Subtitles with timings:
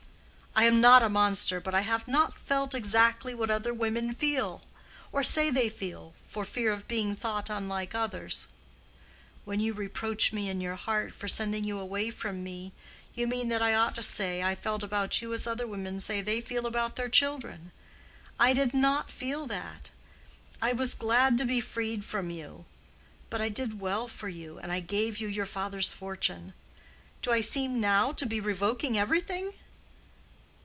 [0.53, 5.23] I am not a monster, but I have not felt exactly what other women feel—or
[5.23, 8.47] say they feel, for fear of being thought unlike others.
[9.45, 12.73] When you reproach me in your heart for sending you away from me,
[13.15, 16.19] you mean that I ought to say I felt about you as other women say
[16.19, 17.71] they feel about their children.
[18.37, 19.91] I did not feel that.
[20.61, 22.65] I was glad to be freed from you.
[23.29, 26.53] But I did well for you, and I gave you your father's fortune.
[27.21, 29.53] Do I seem now to be revoking everything?